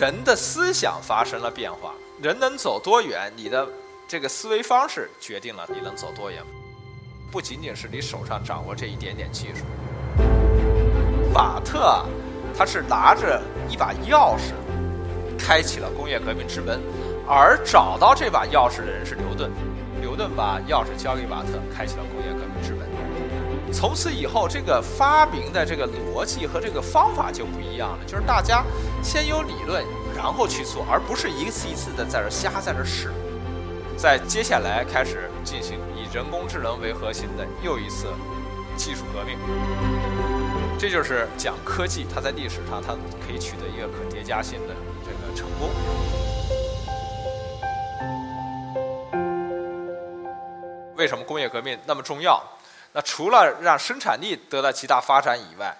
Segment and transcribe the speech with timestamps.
[0.00, 1.92] 人的思想发生了变化，
[2.22, 3.68] 人能走多远，你的
[4.08, 6.42] 这个思维方式决定了你能走多远，
[7.30, 9.66] 不仅仅是你手上掌握这一点点技术。
[11.34, 12.02] 瓦特，
[12.56, 14.54] 他是拿着一把钥匙，
[15.38, 16.80] 开启了工业革命之门，
[17.28, 19.50] 而找到这把钥匙的人是牛顿，
[20.00, 22.88] 牛顿把钥匙交给瓦特，开启了工业革命之门。
[23.72, 28.64] 从此以后，这个发明的这个逻辑和这个方法就不一样了，就是大家
[29.02, 29.84] 先有理论，
[30.16, 33.12] 然后去做，而不是一次一次的在这瞎在这试。
[33.96, 38.06] 在接下来开始进行以人工智能为核心的又一次
[38.76, 39.38] 技术革命。
[40.78, 42.94] 这就是讲科技，它在历史上它
[43.24, 45.70] 可以取得一个可叠加性的这个成功。
[50.96, 52.42] 为什么工业革命那么重要？
[52.92, 55.76] 那除了让生产力得到极大发展以外，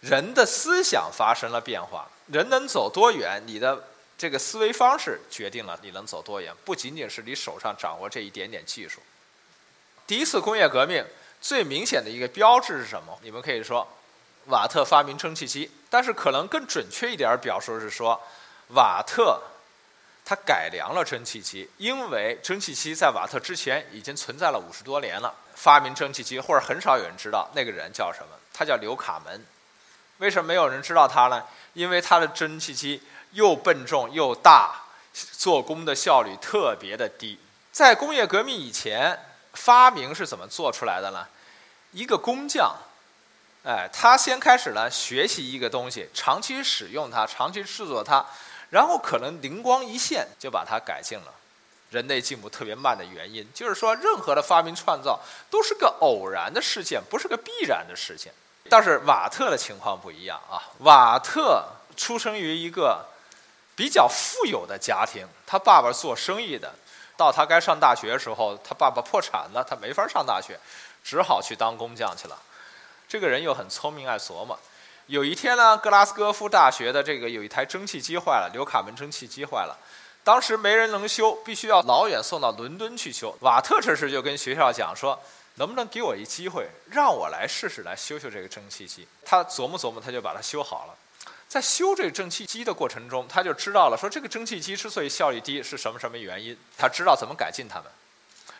[0.00, 2.08] 人的思想发生了变化。
[2.26, 9.00] 人能走多远，你的这个思维方式决定了你能走多远，不仅仅是你手上掌握这一点点技术。
[10.06, 11.04] 第一次工业革命
[11.40, 13.18] 最明显的一个标志是什么？
[13.22, 13.86] 你们可以说，
[14.46, 18.20] 瓦特发明蒸汽机，但是可能更准确一点表述是说，
[18.68, 19.40] 瓦特
[20.24, 25.34] 他改良了蒸汽机，因为蒸汽机在瓦特之前已经存在了五十多年了。
[25.54, 29.44] 发明蒸汽机，或者很少有人知道那个人叫什么，他叫刘卡门。
[30.18, 31.44] 为什么没有人知道他呢？
[31.74, 37.38] 因为他的蒸汽机又笨重又大，做工的效率特别的低。
[37.70, 39.18] 在工业革命以前，
[39.52, 41.26] 发明是怎么做出来的呢？
[41.92, 42.74] 一个工匠，
[43.64, 48.24] 哎，他先开始呢学习一个东西，长期使用它，长期制作它，
[48.72, 51.34] 然后可能灵光一现就把它改进了。
[51.90, 58.32] 人类进步特别慢的原因，就是说，任何的发明创造都是个偶然的事件，不是个必然的事件。
[58.70, 63.04] 但是瓦特的情况不一样啊，瓦特出生于一个
[63.76, 66.74] 比较富有的家庭，他爸爸做生意的，
[67.14, 70.58] 到他该上大学的时候，他爸爸破产了，他没法上大学，
[71.04, 72.38] 只好去当工匠去了。
[73.06, 74.58] 这个人又很聪明，爱琢磨。
[75.06, 79.76] 有一天呢，格拉斯哥夫大学的这个有一台蒸汽机坏了，刘卡门蒸汽机坏了。
[80.24, 83.36] 当时没人能修，必须要老远送到伦敦去修。
[83.40, 85.20] 瓦特这时就跟学校讲说
[85.56, 90.94] ：“能不能给我一机会，让我来试试来修修这个蒸汽机？”他琢磨琢磨，他就把它修好了。
[91.48, 97.86] 在修这蒸汽机的过程中，他就知道了说这个蒸汽机之所以效率低是什么什么原因，他知道怎么改进它们。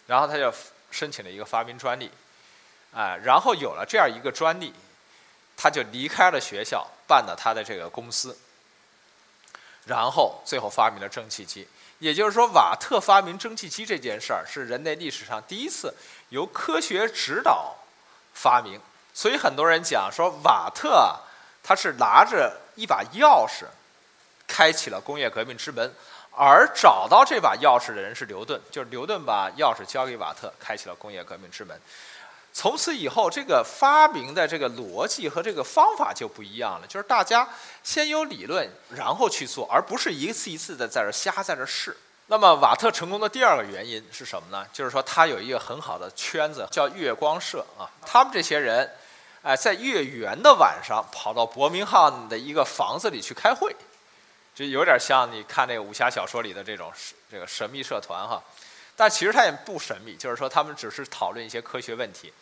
[0.09, 0.53] 然后他就
[0.91, 2.11] 申请了一个发明专利，
[2.93, 4.75] 哎，然后有了这样一个专利，
[5.63, 8.37] 他就离开了学校，办了他的这个公司。
[9.87, 11.69] 然后最后发明了蒸汽机，
[12.01, 15.95] 也就是说，瓦特发明蒸汽机这件事儿是人类历史上第一次
[16.31, 17.77] 由科学指导
[18.35, 18.81] 发明。
[19.15, 21.17] 所以很多人讲说，瓦特，
[21.63, 23.67] 他是拿着一把钥匙
[24.49, 25.95] 开启了工业革命之门，
[26.33, 31.81] 而找到这把钥匙的人是牛顿，就是牛顿把钥匙交给瓦特，开启了工业革命之门。
[32.53, 37.49] 从此以后，这个发明的这个逻辑和这个方法就不一样了，就是大家
[37.83, 41.97] 先有理论，然后去做，而不是一次一次的在这瞎在这试。
[42.27, 44.67] 那么，瓦特成功的第二个原因是什么呢？
[44.73, 47.89] 就是说他有一个很好的圈子，叫月光社啊。
[48.07, 48.91] 他们这些人，
[49.43, 53.75] 哎，在月圆的晚上跑到伯明翰的一个房子里去开会，
[54.55, 56.93] 就有点像你看那个武侠小说里的这种
[57.31, 58.43] 这个神秘社团哈。
[58.97, 62.33] 但其实它也不神秘，就是说他们只是讨论一些科学问题。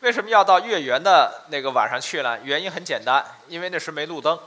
[0.00, 2.38] 为什么要到月圆的那个晚上去呢？
[2.42, 4.38] 原因很简单，因为那时没路灯，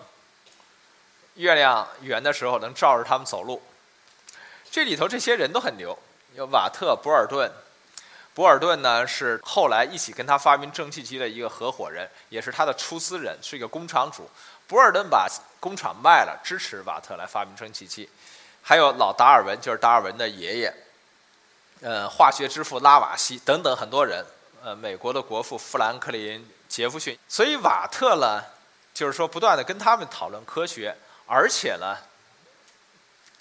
[1.35, 3.62] 月亮圆的时候能照着他们走路。
[4.69, 5.97] 这里头这些人都很牛，
[6.35, 7.50] 有瓦特、博尔顿。
[8.35, 14.29] 博尔顿呢是后来一起跟他发明蒸汽机的一个合伙人，也是他的出资人，是一个工厂主。
[14.68, 15.28] 博尔顿把
[15.59, 18.08] 工厂卖了，支持瓦特来发明蒸汽机。
[18.61, 20.72] 还有老达尔文，就是达尔文的爷爷。
[21.82, 24.26] 呃，化学之父拉瓦锡等等很多人，
[24.64, 28.44] 呃，美国的国父富兰克林杰弗逊，所以瓦特呢，
[28.96, 30.96] 就是说不断的跟他们讨论科学，
[31.28, 31.96] 而且呢，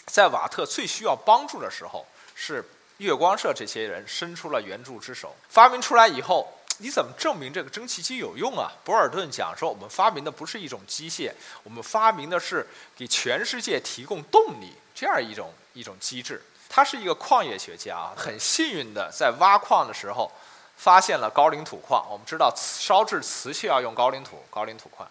[0.04, 2.62] 在瓦特最需要帮助的时候，是
[2.98, 5.34] 月光社这些人伸出了援助之手。
[5.48, 8.70] 发明出来以后，你怎么证明这个蒸汽机有用啊？
[8.84, 16.42] 博尔顿讲说，我们发明的不是一种机械，我们发明的是给全世界提供动力这样一种一种机制。
[16.76, 20.30] 他是一个矿业学家啊，很幸运的在挖矿的时候
[20.76, 22.06] 发现了高岭土矿。
[22.10, 25.08] 我们知道烧制瓷器要用高岭土，高岭土矿，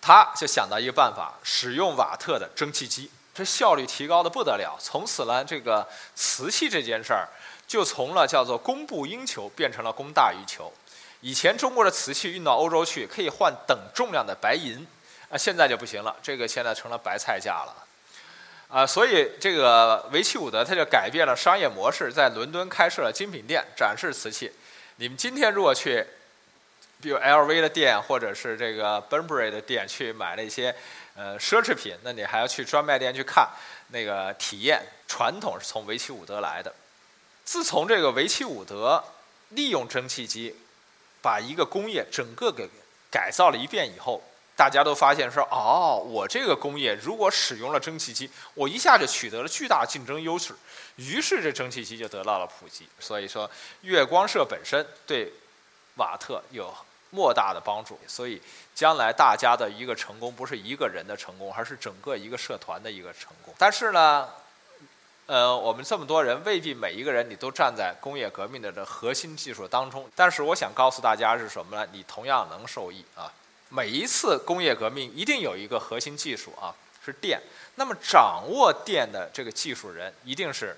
[0.00, 4.78] 他就想到一个办法，使用瓦特的蒸汽机，这效率提高的不得了。
[4.78, 5.84] 从此呢，这个
[6.14, 7.26] 瓷器这件事儿
[7.66, 10.72] 就从了叫做供不应求变成了供大于求。
[11.20, 14.86] 以前中国的瓷器运到欧洲去可以换等重量的白银，
[15.30, 17.87] 啊，现在就不行了，这个现在成了白菜价了。
[18.68, 24.52] 啊，所以这个维奇伍德他就改变了商业模式，在伦敦开设了精品店，展示瓷器。
[24.96, 26.04] 你们今天如果去，
[27.00, 30.74] 比如 LV 的店或者是这个 Burberry 的店去买那些
[31.16, 33.48] 呃奢侈品，那你还要去专卖店去看
[33.88, 34.82] 那个体验。
[35.06, 36.74] 传统是从维奇伍德来的。
[37.44, 39.02] 自从这个维奇伍德
[39.48, 40.54] 利用蒸汽机
[41.22, 42.68] 把一个工业整个给
[43.10, 44.22] 改造了一遍以后。
[44.58, 50.52] 大家都发现说，哦，我这个工业如果使用了蒸汽机，我一下就取得了巨大竞争优势，
[50.96, 52.88] 于是这蒸汽机就得到了普及。
[52.98, 53.48] 所以说，
[53.82, 55.32] 月光社本身对
[55.94, 56.74] 瓦特有
[57.10, 57.96] 莫大的帮助。
[58.08, 58.42] 所以，
[58.74, 63.54] 将来大家的一个成功，不是一个人的成功，而是整个一个社团的一个成功。
[63.56, 64.28] 但是呢，
[65.26, 70.10] 呃，我们这么多人，未必每一个人你都站在工业革命的这核心技术当中。
[70.16, 71.88] 但是，我想告诉大家是什么呢？
[71.92, 73.32] 你同样能受益啊。
[73.68, 76.74] 每一次工业革命一定有一个核心技术啊，
[77.04, 77.40] 是电。
[77.74, 80.76] 那么掌握电的这个技术人一定是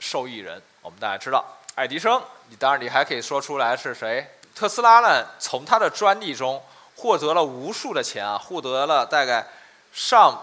[0.00, 0.60] 受益人。
[0.82, 1.44] 我们大家知道，
[1.74, 4.26] 爱迪生，你当然你还可以说出来是谁？
[4.54, 5.26] 特斯拉呢？
[5.38, 6.62] 从他的专利中
[6.96, 9.46] 获得了无数的钱啊，获得了大概
[9.92, 10.36] 上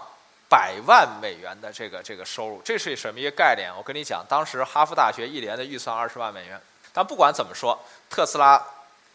[0.48, 2.60] 百万美元的这个这个收入。
[2.64, 3.70] 这是什么一个概念？
[3.76, 6.60] 我跟你讲，当时哈佛大学一年的预算二十万美元。
[6.92, 7.78] 但不管怎么说，
[8.10, 8.62] 特斯拉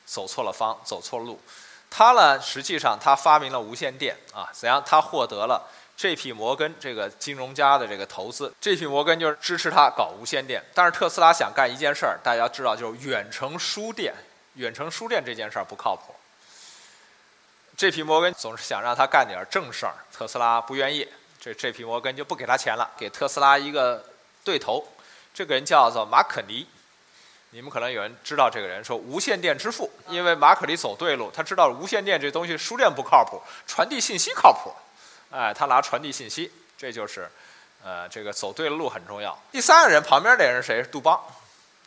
[0.05, 1.39] 走错了方，走错了路。
[1.89, 4.83] 他呢，实际上他发明了无线电啊，怎样？
[4.85, 6.31] 他获得了 J.P.
[6.31, 8.85] 摩根这个金融家的这个投资，J.P.
[8.85, 10.63] 摩根就是支持他搞无线电。
[10.75, 14.13] 但是特斯拉想干一件事儿，大家知道，就是远程输电。
[14.53, 16.13] 远程输电这件事儿不靠谱。
[17.77, 18.03] J.P.
[18.03, 21.07] 摩根总是想让他干点正事儿，特斯拉不愿意，
[21.39, 21.83] 这 J.P.
[21.83, 24.03] 摩根就不给他钱了，给特斯拉一个
[24.43, 24.87] 对头，
[25.33, 26.67] 这个人叫做马可尼。
[27.51, 34.71] 你们可能有人知道这个人，说无线电之父，因为马可尼走对路，他知道无线电这东西输电不靠谱，传递信息靠谱，
[35.31, 37.31] 哎，他拿传递信息，这就是，
[37.83, 39.35] 呃，这个走对了路很重要。
[39.49, 40.83] 第三个人旁边那人是谁？
[40.91, 41.19] 杜邦，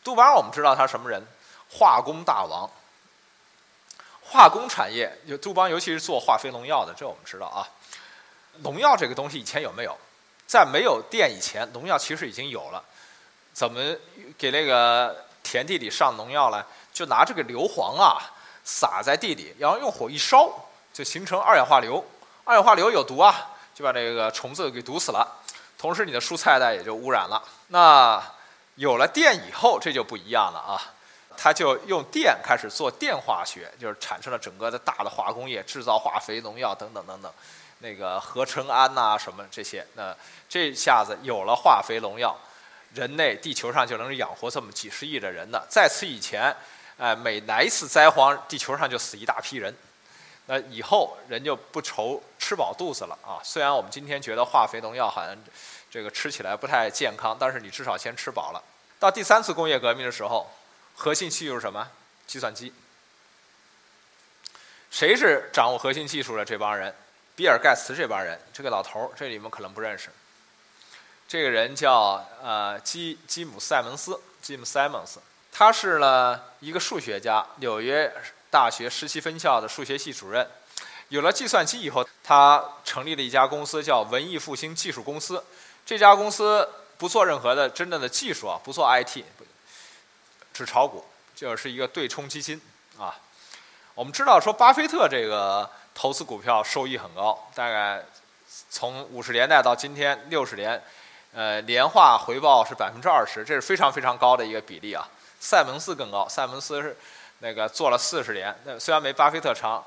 [0.03, 1.23] 杜邦我们知道他什么人？
[1.71, 2.69] 化工大王，
[4.23, 7.69] 化工产业就杜邦，尤其是做化肥农药的，这我们知道啊。
[8.63, 9.97] 农药这个东西以前有没有？
[10.47, 12.83] 在没有电以前，农药其实已经有了，
[13.53, 13.95] 怎么
[14.39, 15.27] 给那个？
[15.43, 18.21] 田地里上农药了，就拿这个硫磺啊
[18.65, 20.49] 撒在地里，然后用火一烧，
[20.93, 22.05] 就形成二氧化硫。
[22.45, 25.27] 二氧化硫有毒啊，就把这个虫子给毒死了。
[25.79, 27.43] 同时，你的蔬菜呢也就污染了。
[27.69, 28.23] 那
[28.75, 30.81] 有了电以后，这就不一样了啊！
[31.37, 37.33] 他就用电开始做电化学，就是产生了整个的大的化工业，制造化肥、农药等等等等，
[37.79, 39.87] 那个合成氨呐什么这些。
[39.95, 40.15] 那
[40.49, 42.37] 这下子有了化肥、农药。
[42.95, 45.63] 人类地球上就能养活这么几十亿的人呢。
[45.69, 46.55] 在此以前，
[46.99, 49.75] 哎，每来一次灾荒，地球上就死一大批人。
[50.47, 53.39] 那以后人就不愁吃饱肚子了啊。
[53.45, 55.37] 虽然我们今天觉得化肥农药好像
[55.91, 58.63] 这个吃起来不太健康，但是你至少先吃饱了。
[58.99, 60.51] 到第三次工业革命的时候，
[60.95, 61.89] 核心技术是什么？
[62.27, 62.73] 计算机。
[64.91, 66.93] 谁是掌握核心技术的这帮人？
[67.37, 68.39] 比尔盖茨这帮人。
[68.53, 70.11] 这个老头儿，这你们可能不认识。
[71.31, 75.19] 这个人叫呃基基姆塞门斯，Jim Simons，
[75.53, 78.13] 他是呢一个数学家，纽约
[78.51, 80.45] 大学实习分校的数学系主任。
[81.09, 85.45] 有了计算机以后，他成立了一家公司，叫文艺复兴技术公司。
[85.87, 86.69] 这家公司
[86.99, 89.23] 不做任何的真正的技术啊，不做 IT，
[90.53, 91.05] 只炒股，
[91.37, 92.61] 就是一个对冲基金
[92.99, 93.15] 啊。
[93.95, 98.05] 我们知道说，巴菲特这个投资股票收益很高，大概
[98.69, 100.83] 从五十年代到今天六十年。
[101.33, 105.09] 呃，年化回报是百分之二十，这是非常非常高的一个比例啊。
[105.39, 106.97] 塞门斯更高，塞门斯是
[107.39, 109.85] 那个做了四十年，那虽然没巴菲特长，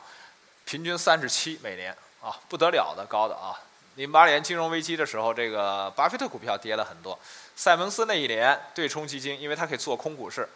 [0.63, 3.59] 平均三十七每年啊，不得了的高的啊。
[3.95, 7.19] 零八年金融危机的时候，这个巴菲特股票跌了很多，
[7.57, 10.47] 塞门斯那一年对冲基金，因为他可以做空股市，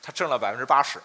[0.00, 1.00] 他挣了百分之八十，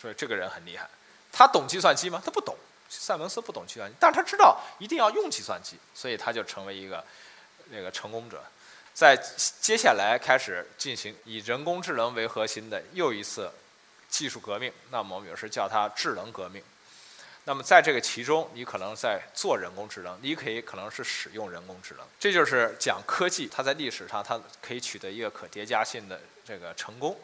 [0.00, 0.88] 所以这个人很厉害。
[1.32, 2.22] 他懂计算机吗？
[2.24, 2.56] 他不懂，
[2.88, 7.04] 塞门斯不懂计算机，但是他知道一定要用计算机，所以他就成为一个。
[7.72, 8.42] 那个成功者，
[8.92, 9.16] 在
[9.60, 13.50] 接下来开始进行以人工智能为核心的又一次
[14.08, 14.70] 技术革命。
[14.90, 16.62] 那么我们有时叫它智能革命。
[17.44, 22.06] 那么在这个其中，你可能在做人工智能，你可以可能是使用人工智能。
[22.20, 27.18] 这就是讲科技，它在历史上它可以取得一个可叠加性的这个成功。